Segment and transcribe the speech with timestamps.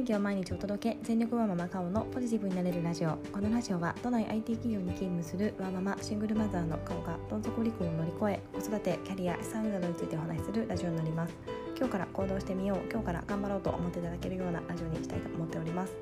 [0.00, 3.18] 元気を毎日お届け全力ワーママカオのポジティブになれるラジオ。
[3.30, 11.34] このラジオは都内 IT 企業に勤務するワーママシングルマザーのカオがどん底離婚を乗り越え子育てキャリア資産などについてお話しするラジオになります。
[11.76, 15.92] 今日から行動してみよう今日から頑張ろうと思っていただけるようなラジオにしたいと思っております。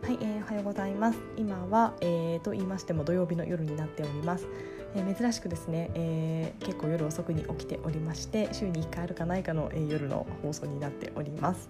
[0.00, 1.18] はい、えー、おはようございます。
[1.36, 4.46] 今は、えー、と言いましても土曜日の夜になっております。
[4.94, 11.68] えー、珍しくですね、えー、結構夜遅くに起きておりまして週に1回あるかないかの、え、夜の放送になっております。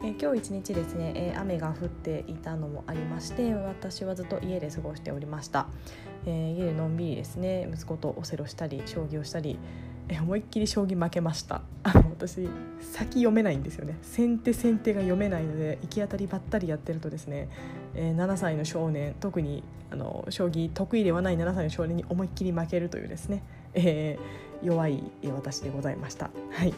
[0.00, 5.66] え今日一日ですね、え雨が降っていたのもありまして私はずっと家で過ごしておりました、
[6.24, 9.58] え家でのんびりですね息子とオセロしたり将棋をしたり、
[10.08, 11.62] え思いっきり将棋負けました。
[11.82, 12.48] あの私
[12.80, 13.98] 先読めないんですよね。
[14.02, 17.48] 先手先手が読めないので行き当たりばったりやってるとですね、
[17.96, 23.42] え7歳の少年特にあの将棋得意ではない7歳の少年に思いっきり負けるというですね、
[23.74, 25.02] えー、弱い
[25.34, 26.30] 私でございました。
[26.52, 26.72] はい、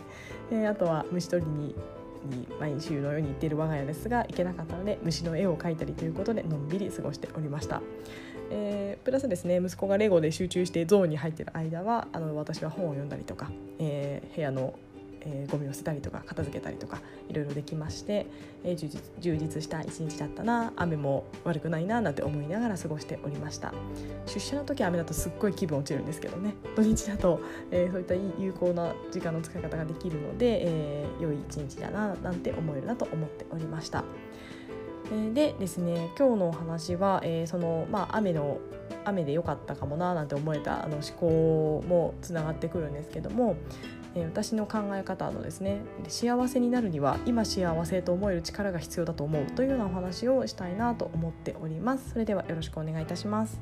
[0.51, 1.75] えー、あとは虫取りに
[2.25, 7.83] に毎週のように行っている我が家ですが行けなかったので虫の絵を描いたりということでのんびり過ごしておりました、
[8.51, 14.75] えー、プラスですね息子がレゴで集中してゾーンに入っている間はあの私は本を読んだりとか、えー、部屋の
[15.23, 18.27] えー、ゴミを捨てたりとか片付けたりとかいろいろできまして、
[18.65, 20.73] えー、充実充実した一日だったな。
[20.77, 23.73] 雨も悪くないななんて思いながら過ごしておりました。
[24.27, 26.55] 出社の時雨だとすっごい気分落ちるんですけどね。
[26.77, 34.05] 土日だと、えー、そういった有効な時間の使い方ができるので、えー、良い一日だななんて思えるなと思っておりました。
[35.35, 38.59] でですね今日のお話は、えー、そのまあ雨の
[39.05, 43.57] 雨で良かったかもななんて思えたあの思考もつながってくるんですけども、
[44.15, 52.11] え私の考え方のですね幸せになるには今幸せと思える力が必要だと思うというようなお話をしたいなと思っております。
[52.11, 53.61] それではよろしくお願いいたします。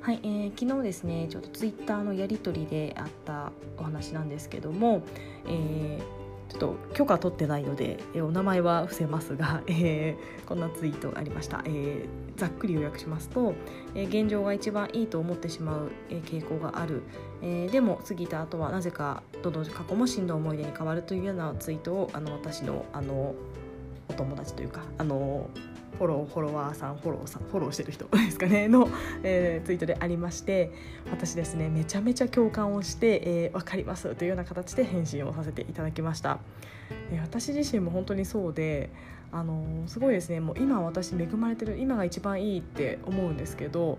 [0.00, 5.02] はい、えー、昨日ですねちょっとツイッターのやり取りであったお話なんですけども、
[5.46, 6.19] えー
[6.60, 13.54] と許可取ってないので、えお名前は伏せますが、 えー、こんなツイートがありました、えー、ざっくり予約しますと、
[13.94, 17.02] えー、現状が一番いいと思ってしまう、え傾向がある、
[17.42, 23.34] えでも過ぎた後はなぜかどの過去もしんどい思い出に変わるというようなツイートをあの私のあの
[24.08, 25.48] お友達というかあの
[25.98, 28.88] フォローフォロワーさんフォローさんフォローしてる人ですかねの、
[29.22, 30.72] えー、ツイートでありまして
[31.10, 36.38] 私ですねめちゃめちゃ共感をして「えー、分かります」というような形で返信をさせていただきました、
[37.10, 38.90] えー、私自身も本当にそうで
[39.32, 43.98] あのー、すごいですねもう今私恵まれてる今が一番いいって思うんですけど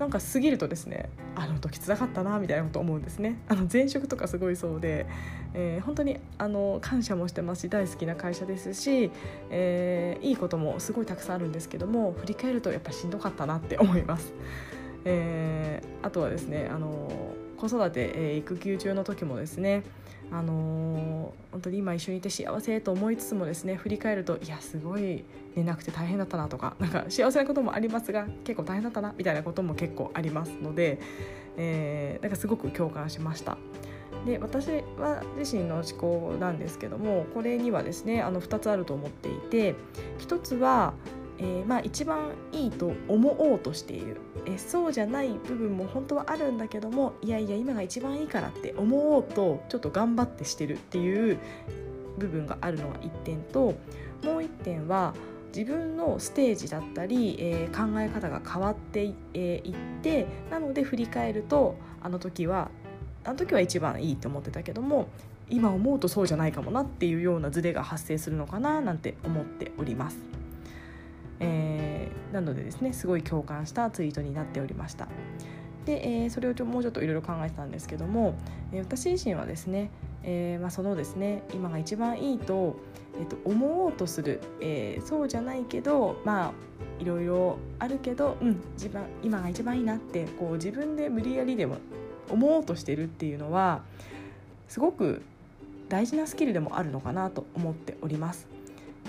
[0.00, 3.36] なんか過ぎるとですねあの時つらかったなみたいなこと思うんですね。
[3.48, 5.06] あの前職とかすごいそうで、
[5.52, 9.10] えー、本当にあの感謝もしてますし大好きな会社ですし、
[9.50, 14.32] えー、いいこともすごいたくさんあるんですけども振り返るとやっぱしんどかったなって思います、
[15.04, 19.82] えー、あとはですねあの子育て、え、育休中の時もですね
[20.32, 25.24] あのー、本当に今一緒にいて幸せと思いつつもですね振り返るといやすごい
[25.56, 31.00] 寝なくて大変だったなとかなんか幸せなこともありますが結構大変だったなみたいなことも結構ありますので、
[31.56, 33.58] えー、なんかすごく共感しました。
[34.26, 34.68] で私
[34.98, 39.74] は自身の思考なんですけどもこれにはですねあの2つあると思っていて
[40.18, 40.92] 1つは
[41.42, 51.38] えー、まあ、一番いいと思おうとしている、えー、そうじゃない部分も本当はあるんだけどもいやいや今が一番いいからって思おうとちょっと頑張ってしてるっていう
[52.18, 53.74] 部分があるのが1点とも
[54.22, 55.14] う1点は
[55.56, 62.70] 自分のステージだったり、えー、考え方が変わってい,、えー、ってなので振り返るとあの時は
[63.24, 65.08] あの時は一番いいと思ってたけども
[65.48, 70.39] 今思うとそうじゃないかもなっていうようなズレが発生するのかななんて思っております。
[71.40, 75.08] えー、なのでですねすごい共感したツイートになっておりました。
[75.84, 78.34] で、えー、それをちょもうちょっといろいろ考えてたんですけども、
[78.72, 79.90] えー、私自身はですね、
[80.22, 82.76] えーまあ、そのですね今が一番いいと,、
[83.18, 86.52] えー、と思おうとする、えー、そうじゃないけどまあ
[87.00, 91.78] いろいろあるけど、うん、自分今が一番いいなってこう自分で無理やりでも
[92.28, 93.82] 思おうとしてるっていうのは
[94.68, 95.22] すごく
[95.88, 98.46] 大事なスキルでもあるのかなと思っております。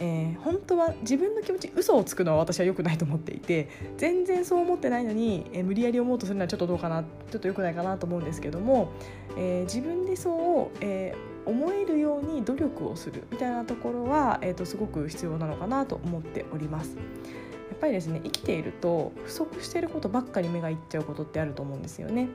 [0.03, 8.92] えー、本当は自分の気持ち嘘をつくのは私は良くないと思っていて全然そう思ってないのに、えー、無理やり思おうとするのはちょっとどうかなちょっと良くないかなと思うんですけども、
[9.38, 11.13] えー、自分でそう、え
[11.45, 16.95] 思えるように努力をするみたいなところは、えーと、すごく必要なのかなと思っております。
[16.95, 22.30] やっぱりですね生きていると不足していることばっかり目がいっちゃうことってあると思うんですよね。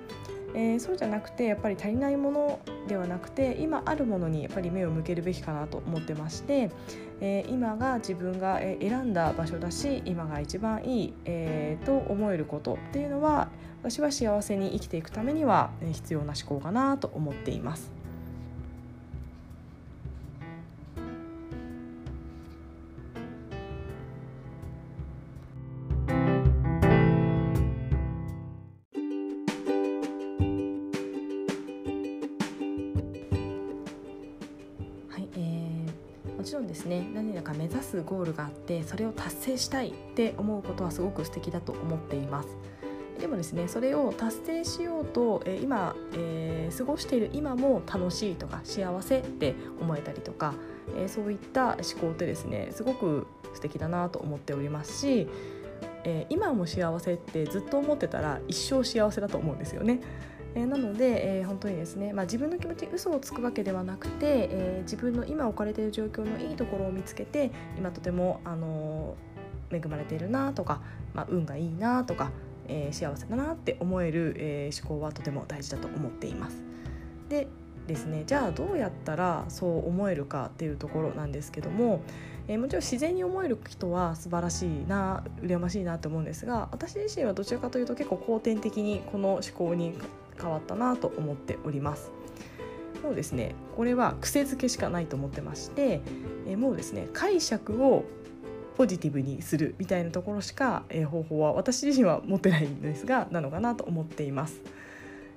[0.57, 6.71] えー、そうじゃなくてやっぱり足りないものではなくて今あるものにやっぱり目を向けるべきかなと思ってまして、
[7.21, 13.51] えー、今が自分が選んだ場所だし今が一番いい、えー、と思えることっていうのは
[13.83, 17.96] 私は幸せに生きていくためには必要な思考かなと思っています。
[36.47, 42.49] ちろんですね何だか目指すゴールがあってそれを達成したいって思うことはすごく素敵だと思っています
[43.21, 50.55] でもですねそれを達成しようと、え、今、えー、過ごしている今も楽しいとか幸せって思えたりとか、
[50.97, 55.27] えー、そういった思考ってですねすごく素敵だなと思っておりますし、
[56.05, 60.01] え今も幸せってずっと思ってたら一生幸せだと思うんですよね。
[60.57, 69.15] えー、なので、えー、本当にですね、まあ、自分の気持ち嘘をつくわけではなくて、えー、自分の今置かれている状況のいいところを見つけて今とても、あの
[69.71, 70.81] 恵まれているなとか、
[71.13, 72.31] まあ、運がいいなとか、
[72.69, 76.63] え幸せだなって思える、え思考はとても大事だと思っています。
[77.29, 77.49] で
[77.87, 82.03] ですねじゃあどうやったらそう思えるかっていうところなんですけども、
[82.49, 89.97] えー、もちろん自然に思える人は素晴らしいな羨ましいなと思うんですが私自身はどちらかというと結構後天的にこの思考に
[90.41, 92.11] 変わったなと思っております。
[93.03, 96.01] もうですねこれは癖づけしかないと思ってまして、
[96.47, 98.05] えもうですね解釈を
[98.77, 104.61] ポジティブにするみたいなところしか、え方法は私自身は持ってないんですがなのかなと思っています。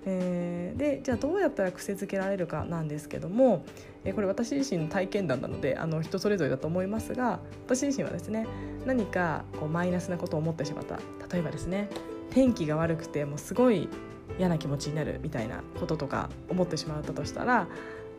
[0.06, 3.66] えー、でじゃあどうやったら癖づけられるかなんですけども、
[4.06, 8.48] えー、これ私自身の体験談なのであの人それぞれだと思いますが私自身はですね
[8.86, 11.00] 何かこうマイナスなことを思ってしまった
[11.32, 11.90] 例えばですね
[12.32, 13.90] 天気が悪くてもうすごい
[14.38, 17.68] 嫌な気持ちになるみたいなこととか思ってしまったとしたら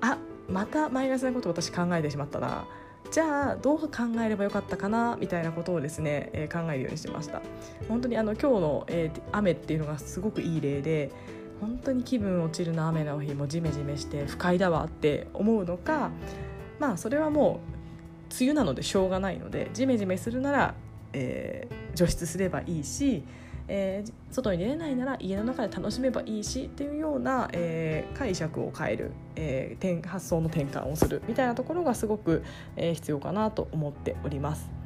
[0.01, 0.19] あ
[0.49, 2.67] またマイナスなことを私考えてしまったな。
[3.11, 3.89] じゃあどう考
[4.25, 7.41] えればよかったかなみたいなことをですね、えー、考えるようにしてました。
[7.89, 11.11] 本当にあの今日の、えー、雨っていうのがすごくいい例で
[11.61, 16.11] 本当に気分落ちるな雨の日もジメジメして不快だわって思うのか
[16.79, 17.61] まあそれはも
[18.31, 20.75] う梅雨なのでしょうがないのでジメジメするなら、
[21.13, 23.25] えー、除湿すればいいし
[23.73, 32.43] えー、外に出れないなら家の中で楽しめばいいしっていうような、えー、解釈を変える、えー、発想の転換をするみたいなところがすごく、
[32.77, 34.81] えー、必要かなと思っております。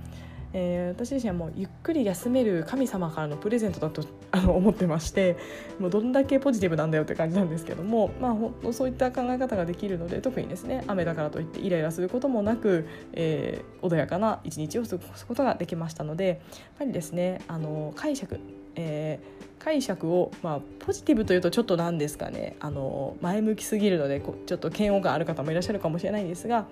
[0.57, 5.37] えー、私自身はもうゆっくり休める神様からのプレゼントだと あの思ってまして
[5.81, 16.39] もうどんだけポジティブなんだよって感じなんですけども、まあ、ほそういった考え方ができるので特にですね雨だからといってイライラすることもなく、えー、穏やかな一日を過ごすことができましたのでやっ
[16.79, 18.39] ぱりですねあの解釈
[18.77, 26.67] えー、解釈を、まあ、ポジティブというとちょっとなんですかねあの前向きすぎるのでちょっと嫌悪感ある方もいらっしゃるかもしれないんですが、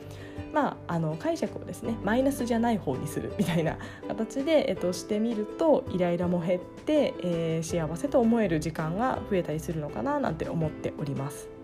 [0.53, 3.79] まあ、あの解釈をですねマイナスじゃない方にするみたいな
[4.09, 11.62] 形で、えっと、してみるとイライラも減って、えー、幸せと思える時間が増えたりするのかななんて思っております。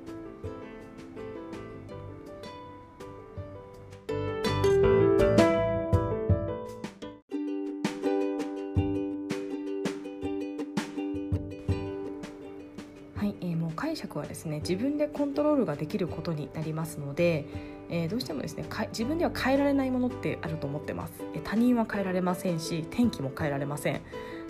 [13.19, 17.47] はい、えー、もう解釈はですね自分でコントロールができることになりますので、
[17.91, 24.01] えー、どうしてもですね自分では変えられないものってあると思ってます、え他人は変えられませんし天気も変えられません。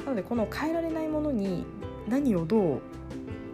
[0.04, 1.64] なのでこの変えられないものに
[2.08, 2.80] 何をどう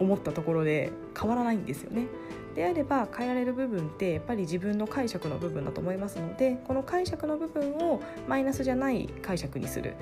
[0.01, 2.07] 思ったところで変わらないんですよね。
[2.53, 9.95] であれば変えられる部分ってやっぱり自分の解釈の部分だと思いますのでこの解釈の部分をマイナスじゃない解釈にする。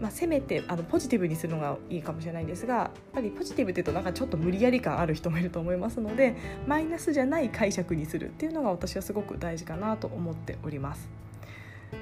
[0.00, 6.36] まあ、せめてあのポジティブにするのがいいかもしれないんですがやっぱりポジティブっていうとなんかちょっと無理やり感ある人もいると思いますので
[6.66, 11.08] マイナスじゃない解釈にするっていうのが私はすごく大事かなと思っております。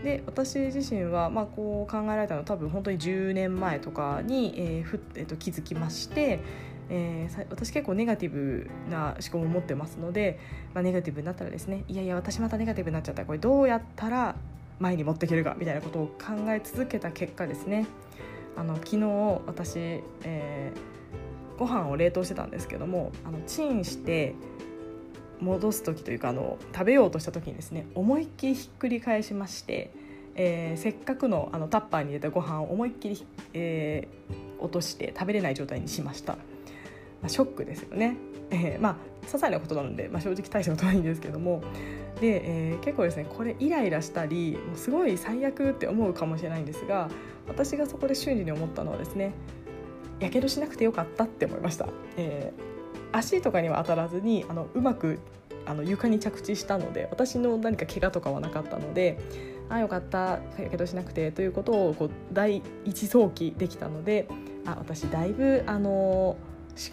[0.02, 6.40] で私自身はまあこう考えられたのは多分本当に10年前とかに、えーふえー、と気づきまして、
[6.88, 10.38] えー、私結構ネガティブな思考も持ってますので、
[10.72, 14.34] まあ、ネガティブになったらですねいやいや私またネガティブになっちゃったこれどうやったら
[14.82, 17.86] 前に持っていけるかみたいなことを考え続けた結果ですね。
[18.56, 19.06] あの昨日
[19.46, 19.78] 私、
[20.24, 24.34] えー、ご飯を冷凍してたんですけどもあのチンして
[25.40, 29.90] 戻す時というかあの食べようとした時にですね思いっきりひっくり返しまして、
[30.34, 36.36] えー、せっかくのあのタッパーに入れたご飯を思いっきり、えー、落として食べれない状態にしました、
[37.22, 38.16] まあ、ショックですよね、
[38.50, 41.62] えー、まあ些細なことなので、まあ、正直大したことないんですけども。
[42.20, 47.08] で、えー、結構ですねこれイライラしたりもうすごい最悪って思うかもしれないんですが
[47.48, 49.32] 私がそこで瞬時に思ったのはですね
[50.20, 52.52] やけどしなくてよかったって思いました、え
[53.10, 55.18] 足とかには当たらずにあのうまく
[55.66, 59.18] あの床に着地したので私の何か怪我とかはなかったので
[59.68, 64.28] あよかったやけどしなくてということをこう第一早期できたので
[64.64, 66.36] あ私だいぶあの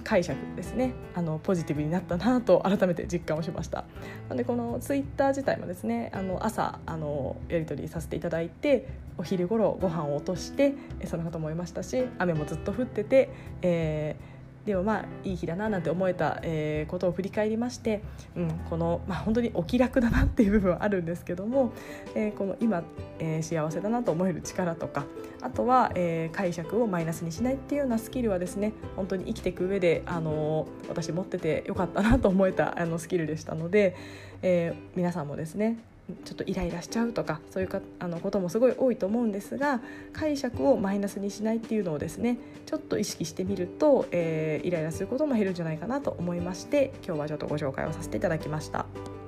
[0.03, 0.93] 解釈ですね。
[1.15, 3.79] あのポジティブになったなと改めて実感をしました。
[4.27, 10.73] なのでこのツイッター自体もですねあの朝あのやり取りさせていただいてお昼頃ご飯を落として
[11.05, 13.29] その方もいましたし雨もずっと降ってて、
[13.61, 14.38] えー
[14.69, 18.03] でもまあいい日だななんて思えた、えー、ことを振り返りまして、
[18.35, 21.73] うん、この、まあ、本当にお気楽だなっていう部分はあるんですけども、
[22.13, 22.83] えー、この今、
[23.17, 25.05] えー、幸せだなと思える力とか
[25.41, 33.95] あとは、えー、解釈をマイナスにしないっていうようなスキルはですね本当に生きていく上で、あの私持っててよかったなと思えたあのスキルでしたので、
[34.43, 35.79] えー、皆さんもですね
[36.25, 39.81] ちょっとイライラしちゃうとかそういうかあのこともすごい多いと思うんですが
[40.13, 49.18] 解釈をマイナスにしないっていうのをですねちょっと意識してみると、えー、イライラすることも減るんじゃないかなと思いまして今日はちょっとご紹介をさせていただきました。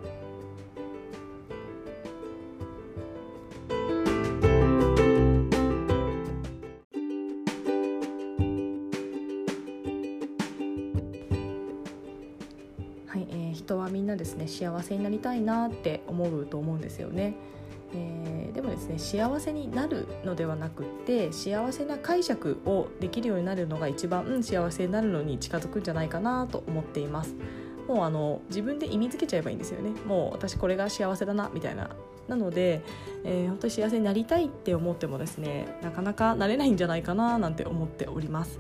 [14.62, 17.36] 幸せになりたいなって思うと思うんですよね。
[17.94, 27.36] えー、でもですね幸せになるのではなくって幸せな解釈をできるようになるのが一番、うん、幸せになるのに近づくんじゃないかなと思っています。
[27.88, 29.90] もうあの自分で意味付けちゃえばいいんですよね。
[30.06, 31.90] もう私これが幸せだなみたいな。
[32.28, 32.82] なので、
[33.26, 38.60] えー、本当に幸せになりたいって思ってもですねなかなかなれないんじゃないかななんて思っております。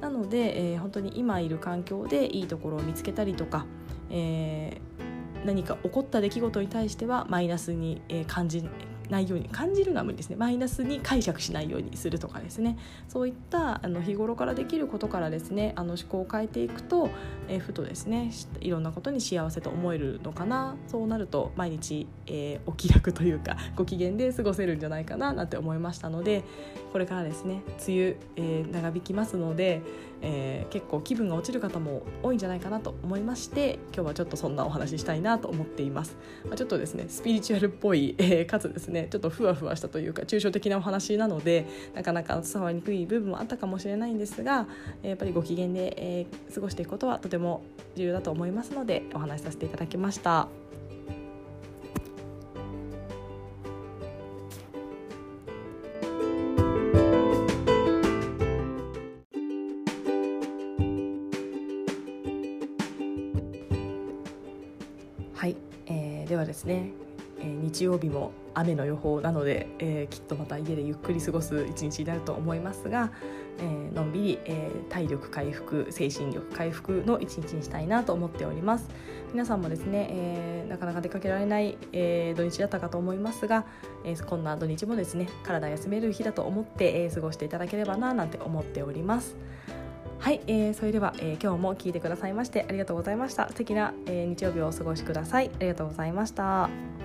[0.00, 3.66] なので、えー、本当に今いる環境でいいところを見つけたりとか、
[4.10, 5.05] えー、
[5.44, 8.68] 何か起こった出来事に対してはマイナスに、感じ
[9.08, 10.36] ないように感じるのは無理ですね。
[10.36, 12.76] マイナスに解釈しないようにするとかですね。
[13.08, 17.10] そういったあの日頃からできることからですねあの思考を変えていくと、
[17.48, 20.76] えー、ふとですねいろんなことに幸せと思えるのかな。
[20.88, 26.44] そうなると毎日、えー、お気楽というか ご機嫌で過ごせるんじゃないかななんて思いましたので
[26.92, 29.82] これからですね梅雨、えー、長引きますので、
[30.22, 44.66] えー、結構気分が落ちる方も多いんじゃないかなと思いまして今日はちょっとそんなお話ししたいなと思っています、まあ、ちょっとですねスピリチュアルっぽい、えー、かつですねちょっとふわふわしたというか抽象的なお話なのでなかなか伝わりにくい部分もあったかもしれないんですが
[45.02, 47.62] やっぱりご機嫌で、えー、過ごしていくことはとても
[47.94, 50.48] 重要だと思いますのでお話しさせていただきました。
[65.36, 66.92] はい、えー、ではですね、
[67.38, 73.12] えー、日曜日も雨の予報なので、えー、きっとまた家でゆっくり過ごす一日になると思いますが、
[73.58, 78.88] えー、のんびり、えー、体力回復精神力回復の一日にしたいなと思っております。
[79.32, 83.66] 皆さんもですね、えー、なかなか出かけられない、え、土日だったかと思いますが、
[84.04, 89.36] え、こんな土日もですね体休める日だと思って、え、過ごしていただければななんて思っております。
[90.18, 93.48] はい、えー、それでは、えー、今日も聞いてくださいましてありがとうございました。
[93.48, 95.50] 素敵な、えー、日曜日をお過ごしください。
[95.54, 96.95] ありがとうございました。